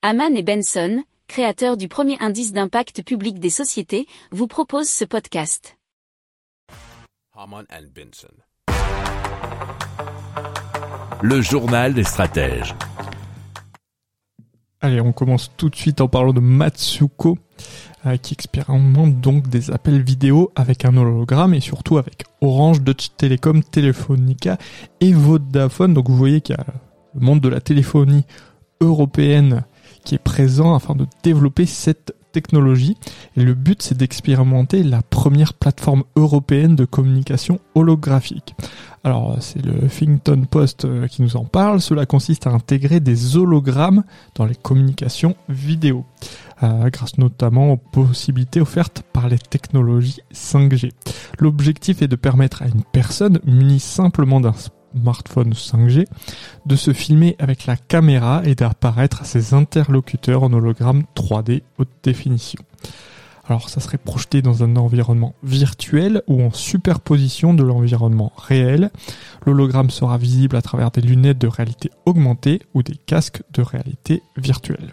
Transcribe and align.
Haman 0.00 0.36
et 0.36 0.44
Benson, 0.44 1.02
créateurs 1.26 1.76
du 1.76 1.88
premier 1.88 2.16
indice 2.20 2.52
d'impact 2.52 3.02
public 3.02 3.40
des 3.40 3.50
sociétés, 3.50 4.06
vous 4.30 4.46
proposent 4.46 4.88
ce 4.88 5.04
podcast. 5.04 5.76
Haman 7.34 7.64
and 7.68 7.88
Benson. 7.92 8.28
Le 11.20 11.40
journal 11.40 11.94
des 11.94 12.04
stratèges. 12.04 12.76
Allez, 14.80 15.00
on 15.00 15.10
commence 15.10 15.50
tout 15.56 15.68
de 15.68 15.74
suite 15.74 16.00
en 16.00 16.06
parlant 16.06 16.32
de 16.32 16.38
Matsuko, 16.38 17.36
euh, 18.06 18.16
qui 18.18 18.34
expérimente 18.34 19.20
donc 19.20 19.48
des 19.48 19.72
appels 19.72 20.00
vidéo 20.00 20.52
avec 20.54 20.84
un 20.84 20.96
hologramme 20.96 21.54
et 21.54 21.60
surtout 21.60 21.98
avec 21.98 22.22
Orange, 22.40 22.82
Dutch 22.82 23.08
Telecom, 23.16 23.64
Telefonica 23.64 24.58
et 25.00 25.12
Vodafone. 25.12 25.92
Donc 25.92 26.08
vous 26.08 26.16
voyez 26.16 26.40
qu'il 26.40 26.54
y 26.56 26.60
a 26.60 26.66
le 27.14 27.20
monde 27.20 27.40
de 27.40 27.48
la 27.48 27.60
téléphonie 27.60 28.24
européenne 28.80 29.64
qui 30.04 30.14
est 30.14 30.22
présent 30.22 30.74
afin 30.74 30.94
de 30.94 31.06
développer 31.22 31.66
cette 31.66 32.14
technologie. 32.32 32.96
Et 33.36 33.42
le 33.42 33.54
but, 33.54 33.82
c'est 33.82 33.96
d'expérimenter 33.96 34.82
la 34.82 35.02
première 35.02 35.54
plateforme 35.54 36.04
européenne 36.16 36.76
de 36.76 36.84
communication 36.84 37.58
holographique. 37.74 38.54
Alors, 39.04 39.36
c'est 39.40 39.64
le 39.64 39.84
Huffington 39.84 40.44
Post 40.50 40.84
euh, 40.84 41.06
qui 41.06 41.22
nous 41.22 41.36
en 41.36 41.44
parle. 41.44 41.80
Cela 41.80 42.04
consiste 42.04 42.46
à 42.46 42.50
intégrer 42.50 43.00
des 43.00 43.36
hologrammes 43.36 44.04
dans 44.34 44.44
les 44.44 44.56
communications 44.56 45.36
vidéo, 45.48 46.04
euh, 46.62 46.90
grâce 46.90 47.16
notamment 47.16 47.72
aux 47.72 47.76
possibilités 47.76 48.60
offertes 48.60 49.02
par 49.12 49.28
les 49.28 49.38
technologies 49.38 50.20
5G. 50.32 50.90
L'objectif 51.38 52.02
est 52.02 52.08
de 52.08 52.16
permettre 52.16 52.62
à 52.62 52.66
une 52.66 52.82
personne 52.92 53.38
munie 53.46 53.80
simplement 53.80 54.40
d'un 54.40 54.54
smartphone 54.96 55.52
5G, 55.52 56.06
de 56.66 56.76
se 56.76 56.92
filmer 56.92 57.36
avec 57.38 57.66
la 57.66 57.76
caméra 57.76 58.42
et 58.44 58.54
d'apparaître 58.54 59.22
à 59.22 59.24
ses 59.24 59.54
interlocuteurs 59.54 60.42
en 60.42 60.52
hologramme 60.52 61.04
3D 61.16 61.62
haute 61.78 61.88
définition. 62.02 62.62
Alors 63.48 63.70
ça 63.70 63.80
serait 63.80 63.98
projeté 63.98 64.42
dans 64.42 64.62
un 64.62 64.76
environnement 64.76 65.34
virtuel 65.42 66.22
ou 66.26 66.42
en 66.42 66.52
superposition 66.52 67.54
de 67.54 67.62
l'environnement 67.62 68.30
réel. 68.36 68.90
L'hologramme 69.46 69.88
sera 69.88 70.18
visible 70.18 70.54
à 70.54 70.62
travers 70.62 70.90
des 70.90 71.00
lunettes 71.00 71.38
de 71.38 71.48
réalité 71.48 71.90
augmentée 72.04 72.60
ou 72.74 72.82
des 72.82 72.96
casques 72.96 73.42
de 73.54 73.62
réalité 73.62 74.22
virtuelle. 74.36 74.92